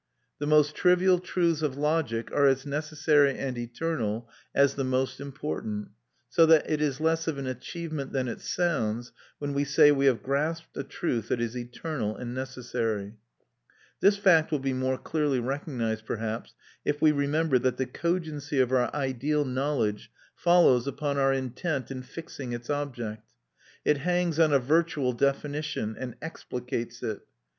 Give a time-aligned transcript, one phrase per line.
[0.39, 5.89] The most trivial truths of logic are as necessary and eternal as the most important;
[6.27, 10.07] so that it is less of an achievement than it sounds when we say we
[10.07, 13.13] have grasped a truth that is eternal and necessary.
[13.99, 18.71] This fact will be more clearly recognised, perhaps, if we remember that the cogency of
[18.71, 23.29] our ideal knowledge follows upon our intent in fixing its object.
[23.85, 27.19] It hangs on a virtual definition, and explicates it.